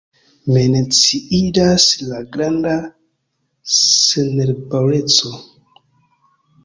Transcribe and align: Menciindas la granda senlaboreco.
Menciindas 0.53 1.85
la 2.13 2.23
granda 2.37 2.73
senlaboreco. 3.75 5.37